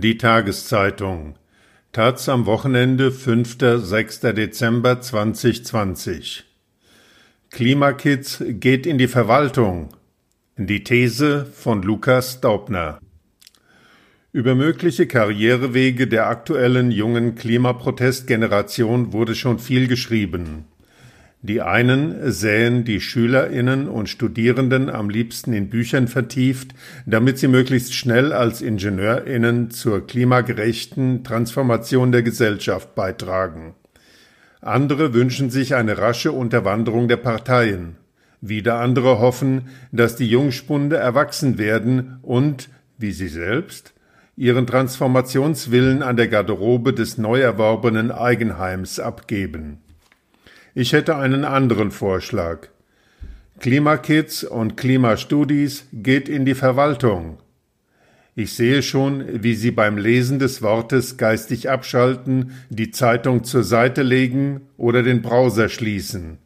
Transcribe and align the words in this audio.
Die 0.00 0.16
Tageszeitung 0.16 1.34
Taz 1.92 2.26
am 2.30 2.46
Wochenende 2.46 3.12
5. 3.12 3.58
6. 3.60 4.20
Dezember 4.20 5.02
2020 5.02 6.44
Klimakids 7.50 8.42
geht 8.48 8.86
in 8.86 8.96
die 8.96 9.06
Verwaltung. 9.06 9.90
Die 10.56 10.82
These 10.82 11.44
von 11.44 11.82
Lukas 11.82 12.40
Daubner 12.40 13.00
Über 14.32 14.54
mögliche 14.54 15.06
Karrierewege 15.06 16.08
der 16.08 16.28
aktuellen 16.28 16.90
jungen 16.90 17.34
Klimaprotestgeneration 17.34 19.12
wurde 19.12 19.34
schon 19.34 19.58
viel 19.58 19.88
geschrieben. 19.88 20.64
Die 21.44 21.60
einen 21.60 22.30
sähen 22.30 22.84
die 22.84 23.00
Schülerinnen 23.00 23.88
und 23.88 24.08
Studierenden 24.08 24.88
am 24.88 25.10
liebsten 25.10 25.52
in 25.52 25.70
Büchern 25.70 26.06
vertieft, 26.06 26.72
damit 27.04 27.38
sie 27.38 27.48
möglichst 27.48 27.94
schnell 27.94 28.32
als 28.32 28.62
Ingenieurinnen 28.62 29.72
zur 29.72 30.06
klimagerechten 30.06 31.24
Transformation 31.24 32.12
der 32.12 32.22
Gesellschaft 32.22 32.94
beitragen. 32.94 33.74
Andere 34.60 35.14
wünschen 35.14 35.50
sich 35.50 35.74
eine 35.74 35.98
rasche 35.98 36.30
Unterwanderung 36.30 37.08
der 37.08 37.16
Parteien. 37.16 37.96
Wieder 38.40 38.78
andere 38.78 39.18
hoffen, 39.18 39.62
dass 39.90 40.14
die 40.14 40.28
Jungspunde 40.28 40.96
erwachsen 40.96 41.58
werden 41.58 42.20
und, 42.22 42.68
wie 42.98 43.10
sie 43.10 43.26
selbst, 43.26 43.94
ihren 44.36 44.68
Transformationswillen 44.68 46.04
an 46.04 46.16
der 46.16 46.28
Garderobe 46.28 46.92
des 46.92 47.18
neu 47.18 47.40
erworbenen 47.40 48.12
Eigenheims 48.12 49.00
abgeben. 49.00 49.81
Ich 50.74 50.94
hätte 50.94 51.16
einen 51.16 51.44
anderen 51.44 51.90
Vorschlag. 51.90 52.68
Klimakids 53.60 54.42
und 54.42 54.76
Klimastudis 54.76 55.86
geht 55.92 56.30
in 56.30 56.46
die 56.46 56.54
Verwaltung. 56.54 57.38
Ich 58.34 58.54
sehe 58.54 58.82
schon, 58.82 59.42
wie 59.42 59.54
Sie 59.54 59.70
beim 59.70 59.98
Lesen 59.98 60.38
des 60.38 60.62
Wortes 60.62 61.18
geistig 61.18 61.68
abschalten, 61.68 62.52
die 62.70 62.90
Zeitung 62.90 63.44
zur 63.44 63.62
Seite 63.62 64.02
legen 64.02 64.62
oder 64.78 65.02
den 65.02 65.20
Browser 65.20 65.68
schließen. 65.68 66.38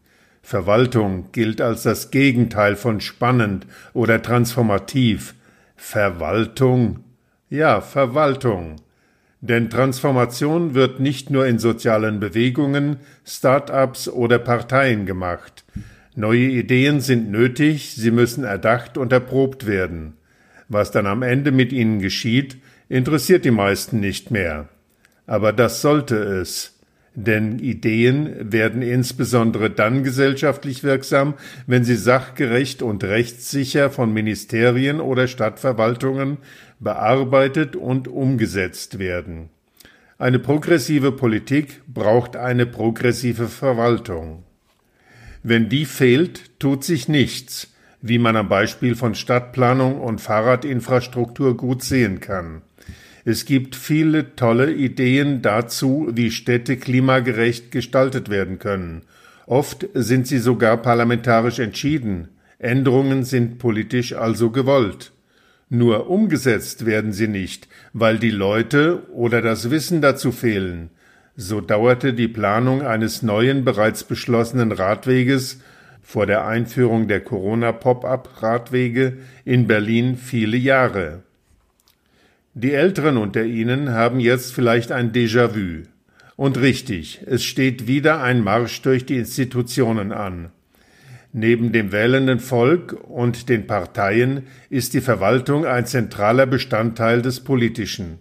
Verwaltung 0.43 1.31
gilt 1.31 1.61
als 1.61 1.85
das 1.85 2.11
Gegenteil 2.11 2.75
von 2.75 3.01
spannend 3.01 3.69
oder 3.93 4.21
transformativ. 4.21 5.37
Verwaltung? 5.77 7.05
Ja, 7.49 7.81
Verwaltung. 7.81 8.77
Denn 9.49 9.71
Transformation 9.71 10.75
wird 10.75 10.99
nicht 10.99 11.31
nur 11.31 11.47
in 11.47 11.61
sozialen 11.61 12.19
Bewegungen, 12.19 12.97
Start-ups 13.25 14.09
oder 14.09 14.41
Parteien 14.41 15.07
gemacht. 15.07 15.65
Neue 16.17 16.49
Ideen 16.49 17.01
sind 17.01 17.31
nötig, 17.31 17.95
sie 17.95 18.11
müssen 18.11 18.43
erdacht 18.43 18.99
und 18.99 19.13
erprobt 19.13 19.69
werden. 19.69 20.15
Was 20.69 20.91
dann 20.91 21.07
am 21.07 21.23
Ende 21.23 21.53
mit 21.53 21.73
ihnen 21.73 22.01
geschieht, 22.01 22.57
interessiert 22.89 23.45
die 23.45 23.53
meisten 23.53 24.01
nicht 24.01 24.33
mehr. 24.33 24.69
Aber 25.29 25.53
das 25.53 25.81
sollte 25.81 26.17
es. 26.17 26.76
Denn 27.19 27.59
Ideen 27.59 28.53
werden 28.53 28.83
insbesondere 28.83 29.71
dann 29.71 30.05
gesellschaftlich 30.05 30.85
wirksam, 30.85 31.33
wenn 31.67 31.83
sie 31.83 31.97
sachgerecht 31.97 32.83
und 32.83 33.03
rechtssicher 33.05 33.91
von 33.91 34.13
Ministerien 34.13 35.01
oder 35.01 35.27
Stadtverwaltungen 35.27 36.37
bearbeitet 36.79 37.75
und 37.75 38.07
umgesetzt 38.07 38.99
werden. 38.99 39.49
Eine 40.19 40.39
progressive 40.39 41.11
Politik 41.11 41.83
braucht 41.89 42.37
eine 42.37 42.67
progressive 42.67 43.49
Verwaltung. 43.49 44.45
Wenn 45.43 45.71
die 45.71 45.87
fehlt, 45.87 46.59
tut 46.59 46.85
sich 46.85 47.09
nichts, 47.09 47.73
wie 48.03 48.19
man 48.19 48.37
am 48.37 48.51
Beispiel 48.51 48.95
von 48.95 49.15
Stadtplanung 49.15 50.03
und 50.03 50.21
Fahrradinfrastruktur 50.21 51.57
gut 51.57 51.83
sehen 51.83 52.21
kann. 52.21 52.61
Es 53.29 53.45
gibt 53.45 53.75
viele 53.75 54.37
tolle 54.37 54.73
Ideen 54.73 55.43
dazu, 55.43 56.09
wie 56.13 56.31
Städte 56.31 56.77
klimagerecht 56.77 57.73
gestaltet 57.73 58.31
werden 58.31 58.61
können. 58.61 59.03
Oft 59.47 59.89
sind 59.95 60.29
sie 60.29 60.39
sogar 60.39 60.77
parlamentarisch 60.77 61.59
entschieden. 61.59 62.29
Änderungen 62.61 63.25
sind 63.25 63.59
politisch 63.59 64.13
also 64.13 64.51
gewollt. 64.51 65.11
Nur 65.69 66.09
umgesetzt 66.09 66.87
werden 66.87 67.13
sie 67.13 67.27
nicht, 67.27 67.67
weil 67.93 68.21
die 68.21 68.31
Leute 68.31 69.03
oder 69.11 69.43
das 69.43 69.73
Wissen 69.73 70.01
dazu 70.01 70.31
fehlen. 70.31 70.91
So 71.35 71.61
dauerte 71.61 72.15
die 72.15 72.29
Planung 72.29 72.83
eines 72.83 73.23
neuen, 73.23 73.65
bereits 73.65 74.05
beschlossenen 74.05 74.71
Radweges 74.71 75.61
vor 76.01 76.27
der 76.27 76.47
Einführung 76.47 77.09
der 77.09 77.23
Corona-Pop-up-Radwege 77.23 79.15
in 79.45 79.67
Berlin 79.67 80.17
viele 80.17 80.57
Jahre. 80.57 81.25
Die 82.59 82.73
Älteren 82.73 83.19
unter 83.19 83.45
Ihnen 83.45 83.91
haben 83.91 84.19
jetzt 84.19 84.55
vielleicht 84.55 84.91
ein 84.91 85.13
Déjà-vu. 85.13 85.83
Und 86.37 86.59
richtig, 86.59 87.21
es 87.27 87.45
steht 87.45 87.87
wieder 87.87 88.23
ein 88.23 88.43
Marsch 88.43 88.81
durch 88.81 89.05
die 89.05 89.19
Institutionen 89.19 90.11
an. 90.11 90.49
Neben 91.35 91.73
dem 91.73 91.93
wählenden 91.93 92.41
Volk 92.41 92.97
und 93.11 93.51
den 93.51 93.67
Parteien 93.67 94.45
ist 94.71 94.95
die 94.95 95.03
Verwaltung 95.03 95.67
ein 95.67 95.85
zentraler 95.85 96.47
Bestandteil 96.47 97.21
des 97.21 97.41
Politischen. 97.41 98.21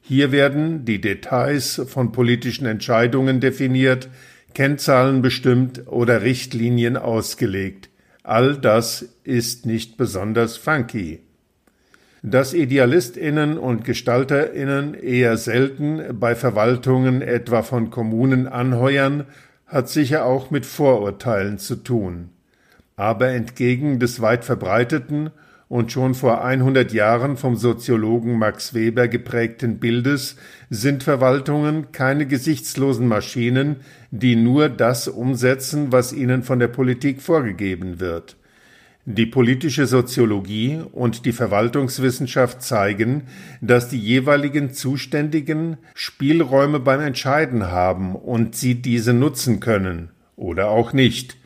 Hier 0.00 0.32
werden 0.32 0.86
die 0.86 1.02
Details 1.02 1.82
von 1.86 2.10
politischen 2.10 2.64
Entscheidungen 2.64 3.40
definiert, 3.40 4.08
Kennzahlen 4.54 5.20
bestimmt 5.20 5.88
oder 5.88 6.22
Richtlinien 6.22 6.96
ausgelegt. 6.96 7.90
All 8.22 8.56
das 8.56 9.10
ist 9.24 9.66
nicht 9.66 9.98
besonders 9.98 10.56
funky. 10.56 11.20
Dass 12.26 12.54
Idealistinnen 12.54 13.58
und 13.58 13.84
Gestalterinnen 13.84 14.94
eher 14.94 15.36
selten 15.36 16.18
bei 16.18 16.34
Verwaltungen 16.34 17.20
etwa 17.20 17.60
von 17.60 17.90
Kommunen 17.90 18.48
anheuern, 18.48 19.26
hat 19.66 19.90
sicher 19.90 20.24
auch 20.24 20.50
mit 20.50 20.64
Vorurteilen 20.64 21.58
zu 21.58 21.76
tun. 21.76 22.30
Aber 22.96 23.28
entgegen 23.28 23.98
des 23.98 24.22
weit 24.22 24.46
verbreiteten 24.46 25.32
und 25.68 25.92
schon 25.92 26.14
vor 26.14 26.42
100 26.42 26.94
Jahren 26.94 27.36
vom 27.36 27.56
Soziologen 27.56 28.38
Max 28.38 28.72
Weber 28.72 29.06
geprägten 29.06 29.78
Bildes 29.78 30.36
sind 30.70 31.02
Verwaltungen 31.02 31.92
keine 31.92 32.24
gesichtslosen 32.24 33.06
Maschinen, 33.06 33.76
die 34.10 34.34
nur 34.34 34.70
das 34.70 35.08
umsetzen, 35.08 35.92
was 35.92 36.14
ihnen 36.14 36.42
von 36.42 36.58
der 36.58 36.68
Politik 36.68 37.20
vorgegeben 37.20 38.00
wird. 38.00 38.36
Die 39.06 39.26
politische 39.26 39.86
Soziologie 39.86 40.80
und 40.92 41.26
die 41.26 41.32
Verwaltungswissenschaft 41.32 42.62
zeigen, 42.62 43.24
dass 43.60 43.90
die 43.90 43.98
jeweiligen 43.98 44.72
Zuständigen 44.72 45.76
Spielräume 45.94 46.80
beim 46.80 47.00
Entscheiden 47.00 47.66
haben 47.66 48.16
und 48.16 48.56
sie 48.56 48.76
diese 48.76 49.12
nutzen 49.12 49.60
können 49.60 50.08
oder 50.36 50.68
auch 50.68 50.94
nicht. 50.94 51.36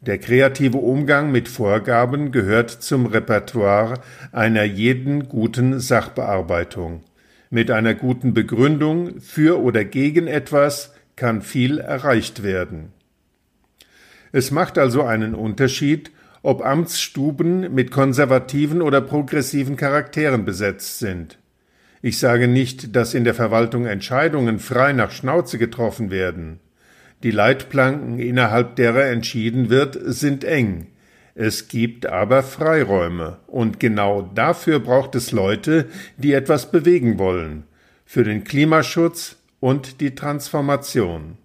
Der 0.00 0.16
kreative 0.16 0.78
Umgang 0.78 1.30
mit 1.30 1.48
Vorgaben 1.48 2.32
gehört 2.32 2.70
zum 2.70 3.04
Repertoire 3.04 4.00
einer 4.32 4.64
jeden 4.64 5.28
guten 5.28 5.80
Sachbearbeitung. 5.80 7.04
Mit 7.50 7.70
einer 7.70 7.92
guten 7.92 8.32
Begründung 8.32 9.20
für 9.20 9.60
oder 9.60 9.84
gegen 9.84 10.28
etwas 10.28 10.94
kann 11.14 11.42
viel 11.42 11.78
erreicht 11.78 12.42
werden. 12.42 12.92
Es 14.32 14.50
macht 14.50 14.78
also 14.78 15.02
einen 15.02 15.34
Unterschied, 15.34 16.10
ob 16.46 16.64
Amtsstuben 16.64 17.74
mit 17.74 17.90
konservativen 17.90 18.80
oder 18.80 19.00
progressiven 19.00 19.74
Charakteren 19.74 20.44
besetzt 20.44 21.00
sind. 21.00 21.38
Ich 22.02 22.20
sage 22.20 22.46
nicht, 22.46 22.94
dass 22.94 23.14
in 23.14 23.24
der 23.24 23.34
Verwaltung 23.34 23.86
Entscheidungen 23.86 24.60
frei 24.60 24.92
nach 24.92 25.10
Schnauze 25.10 25.58
getroffen 25.58 26.12
werden. 26.12 26.60
Die 27.24 27.32
Leitplanken, 27.32 28.20
innerhalb 28.20 28.76
derer 28.76 29.06
entschieden 29.06 29.70
wird, 29.70 29.98
sind 30.00 30.44
eng. 30.44 30.86
Es 31.34 31.66
gibt 31.66 32.06
aber 32.06 32.44
Freiräume, 32.44 33.38
und 33.48 33.80
genau 33.80 34.22
dafür 34.22 34.78
braucht 34.78 35.16
es 35.16 35.32
Leute, 35.32 35.86
die 36.16 36.32
etwas 36.32 36.70
bewegen 36.70 37.18
wollen, 37.18 37.64
für 38.04 38.22
den 38.22 38.44
Klimaschutz 38.44 39.34
und 39.58 40.00
die 40.00 40.14
Transformation. 40.14 41.38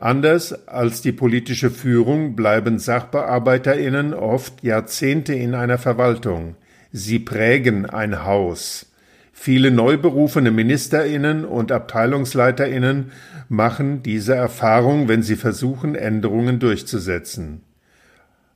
Anders 0.00 0.66
als 0.66 1.02
die 1.02 1.12
politische 1.12 1.70
Führung 1.70 2.34
bleiben 2.34 2.78
Sachbearbeiterinnen 2.78 4.14
oft 4.14 4.64
Jahrzehnte 4.64 5.34
in 5.34 5.54
einer 5.54 5.76
Verwaltung. 5.76 6.56
Sie 6.90 7.18
prägen 7.18 7.84
ein 7.84 8.24
Haus. 8.24 8.86
Viele 9.30 9.70
neu 9.70 9.98
berufene 9.98 10.52
Ministerinnen 10.52 11.44
und 11.44 11.70
Abteilungsleiterinnen 11.70 13.12
machen 13.50 14.02
diese 14.02 14.34
Erfahrung, 14.34 15.06
wenn 15.08 15.22
sie 15.22 15.36
versuchen, 15.36 15.94
Änderungen 15.94 16.60
durchzusetzen. 16.60 17.60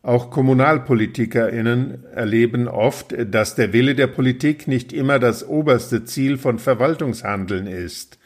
Auch 0.02 0.30
Kommunalpolitikerinnen 0.30 2.04
erleben 2.14 2.68
oft, 2.68 3.14
dass 3.30 3.54
der 3.54 3.74
Wille 3.74 3.94
der 3.94 4.06
Politik 4.06 4.66
nicht 4.66 4.94
immer 4.94 5.18
das 5.18 5.46
oberste 5.46 6.06
Ziel 6.06 6.38
von 6.38 6.58
Verwaltungshandeln 6.58 7.66
ist. 7.66 8.18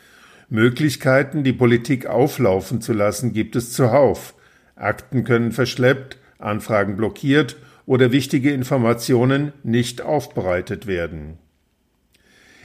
Möglichkeiten, 0.51 1.45
die 1.45 1.53
Politik 1.53 2.07
auflaufen 2.07 2.81
zu 2.81 2.93
lassen, 2.93 3.33
gibt 3.33 3.57
es 3.57 3.73
zuhauf. 3.73 4.35
Akten 4.77 5.25
können 5.25 5.53
verschleppt, 5.53 6.19
Anfragen 6.39 6.97
blockiert 6.97 7.57
oder 7.85 8.13
wichtige 8.13 8.53
Informationen 8.53 9.53
nicht 9.63 10.01
aufbereitet 10.03 10.87
werden. 10.87 11.39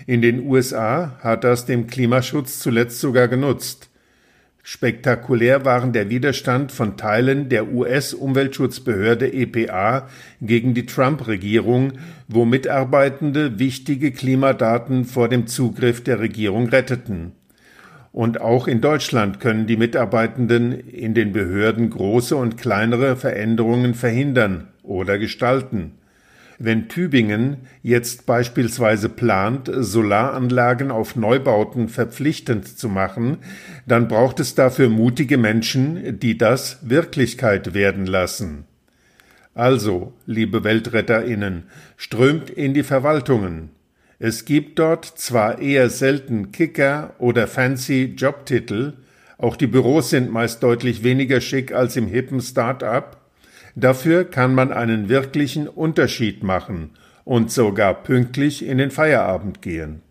In 0.06 0.22
den 0.22 0.46
USA 0.46 1.18
hat 1.22 1.44
das 1.44 1.66
dem 1.66 1.88
Klimaschutz 1.88 2.60
zuletzt 2.60 3.00
sogar 3.00 3.28
genutzt. 3.28 3.90
Spektakulär 4.66 5.66
waren 5.66 5.92
der 5.92 6.10
Widerstand 6.10 6.72
von 6.72 6.96
Teilen 6.96 7.50
der 7.50 7.74
US-Umweltschutzbehörde 7.74 9.32
EPA 9.34 10.08
gegen 10.42 10.74
die 10.74 10.86
Trump-Regierung, 10.86 11.94
wo 12.30 12.46
Mitarbeitende 12.46 13.60
wichtige 13.60 14.12
Klimadaten 14.12 15.04
vor 15.04 15.28
dem 15.28 15.48
Zugriff 15.48 16.02
der 16.02 16.20
Regierung 16.20 16.70
retteten. 16.70 17.34
Und 18.14 18.40
auch 18.40 18.68
in 18.68 18.80
Deutschland 18.80 19.40
können 19.40 19.66
die 19.66 19.76
Mitarbeitenden 19.76 20.72
in 20.72 21.16
den 21.16 21.34
Behörden 21.34 21.90
große 21.90 22.36
und 22.36 22.58
kleinere 22.58 23.16
Veränderungen 23.16 23.96
verhindern 23.96 24.68
oder 24.84 25.18
gestalten. 25.18 25.94
Wenn 26.60 26.90
Tübingen 26.90 27.58
jetzt 27.82 28.28
beispielsweise 28.28 29.10
plant, 29.10 29.72
Solaranlagen 29.74 30.92
auf 30.92 31.16
Neubauten 31.16 31.90
verpflichtend 31.90 32.68
zu 32.68 32.88
machen, 32.88 33.40
dann 33.88 34.08
braucht 34.08 34.40
es 34.40 34.54
dafür 34.54 34.90
mutige 34.90 35.40
Menschen, 35.40 36.20
die 36.20 36.38
das 36.38 36.88
Wirklichkeit 36.88 37.74
werden 37.74 38.06
lassen. 38.06 38.66
Also, 39.56 40.14
liebe 40.28 40.64
Weltretterinnen, 40.64 41.64
strömt 41.98 42.52
in 42.52 42.76
die 42.76 42.84
Verwaltungen. 42.84 43.72
Es 44.26 44.46
gibt 44.46 44.80
dort 44.80 45.04
zwar 45.04 45.60
eher 45.60 45.90
selten 45.90 46.54
Kicker 46.54 47.14
oder 47.20 47.46
fancy 47.46 48.14
Jobtitel, 48.16 48.94
auch 49.38 49.58
die 49.58 49.68
Büros 49.68 50.12
sind 50.12 50.32
meist 50.32 50.64
deutlich 50.64 51.04
weniger 51.04 51.42
schick 51.42 51.74
als 51.74 51.98
im 51.98 52.08
hippen 52.08 52.40
Start-up, 52.40 53.24
Dafür 53.76 54.24
kann 54.26 54.54
man 54.54 54.72
einen 54.72 55.10
wirklichen 55.10 55.68
Unterschied 55.68 56.44
machen 56.44 56.92
und 57.24 57.52
sogar 57.52 58.04
pünktlich 58.04 58.66
in 58.66 58.78
den 58.78 58.92
Feierabend 58.92 59.62
gehen. 59.62 60.02